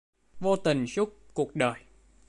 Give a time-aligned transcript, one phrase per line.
[0.39, 1.75] Vô tình suốt cuộc đời